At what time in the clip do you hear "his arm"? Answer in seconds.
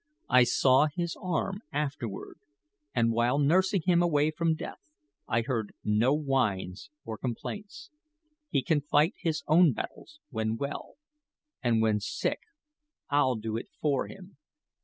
0.87-1.59